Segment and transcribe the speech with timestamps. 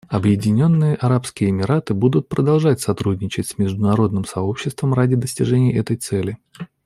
[0.07, 6.39] Объединенные Арабские Эмираты будут продолжать сотрудничать с международным сообществом ради достижения этой цели.